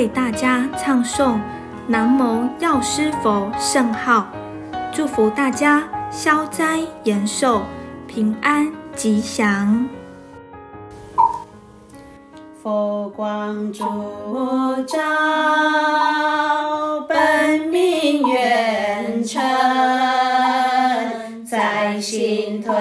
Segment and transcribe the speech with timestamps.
[0.00, 1.38] 为大家唱诵
[1.86, 4.26] 南无药师佛圣号，
[4.90, 5.86] 祝福大家。
[6.10, 7.60] 消灾延寿，
[8.08, 9.88] 平安吉祥。
[12.62, 13.84] 佛光烛
[14.88, 14.98] 照，
[17.06, 19.40] 本命愿成，
[21.46, 22.72] 在心推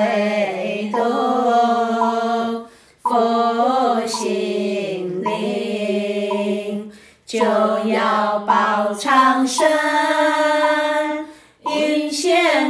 [9.49, 9.89] 长生。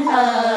[0.09, 0.48] 药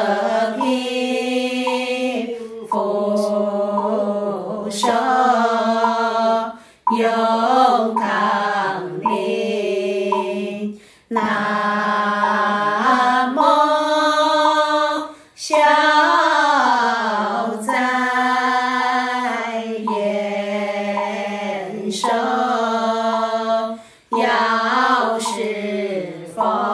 [26.34, 26.71] 方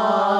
[0.00, 0.39] 아~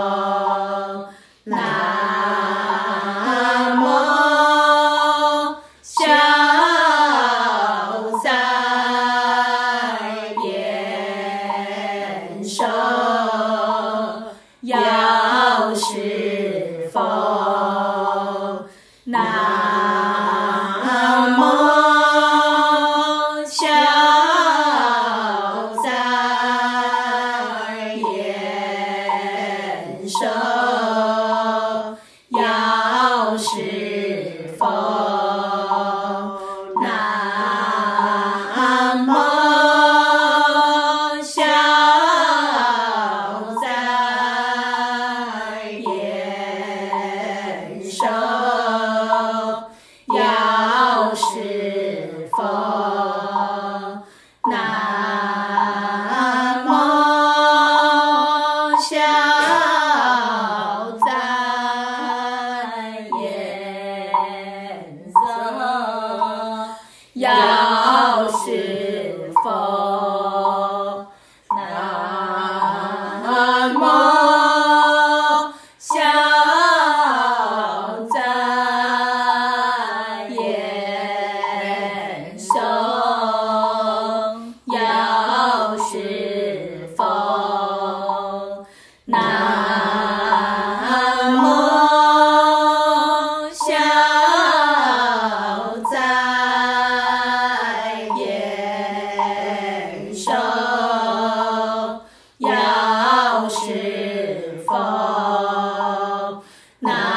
[106.81, 107.10] 那。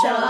[0.00, 0.29] shall